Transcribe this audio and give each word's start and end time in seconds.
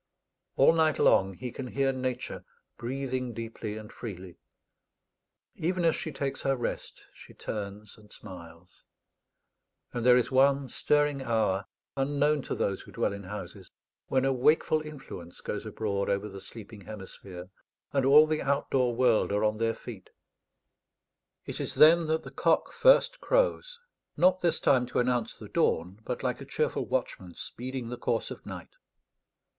All 0.55 0.73
night 0.73 0.97
long 0.97 1.35
he 1.35 1.51
can 1.51 1.67
hear 1.67 1.91
Nature 1.93 2.43
breathing 2.75 3.33
deeply 3.33 3.77
and 3.77 3.93
freely; 3.93 4.39
even 5.53 5.85
as 5.85 5.95
she 5.95 6.09
takes 6.09 6.41
her 6.41 6.55
rest, 6.55 7.05
she 7.13 7.35
turns 7.35 7.99
and 7.99 8.11
smiles; 8.11 8.81
and 9.93 10.03
there 10.03 10.17
is 10.17 10.31
one 10.31 10.69
stirring 10.69 11.21
hour 11.21 11.67
unknown 11.95 12.41
to 12.41 12.55
those 12.55 12.81
who 12.81 12.91
dwell 12.91 13.13
in 13.13 13.25
houses, 13.25 13.69
when 14.07 14.25
a 14.25 14.33
wakeful 14.33 14.81
influence 14.81 15.39
goes 15.39 15.67
abroad 15.67 16.09
over 16.09 16.27
the 16.27 16.41
sleeping 16.41 16.81
hemisphere, 16.81 17.51
and 17.93 18.03
all 18.03 18.25
the 18.25 18.41
outdoor 18.41 18.95
world 18.95 19.31
are 19.31 19.43
on 19.43 19.59
their 19.59 19.75
feet. 19.75 20.09
It 21.45 21.59
is 21.61 21.75
then 21.75 22.07
that 22.07 22.23
the 22.23 22.31
cock 22.31 22.73
first 22.73 23.19
crows, 23.21 23.77
not 24.17 24.39
this 24.39 24.59
time 24.59 24.87
to 24.87 24.99
announce 24.99 25.37
the 25.37 25.47
dawn, 25.47 25.99
but 26.03 26.23
like 26.23 26.41
a 26.41 26.45
cheerful 26.45 26.87
watchman 26.87 27.35
speeding 27.35 27.89
the 27.89 27.97
course 27.99 28.31
of 28.31 28.43
night. 28.47 28.77